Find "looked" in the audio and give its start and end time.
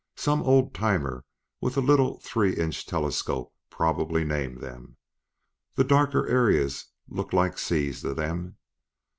7.07-7.33